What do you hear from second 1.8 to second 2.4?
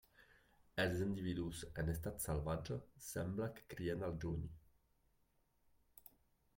en estat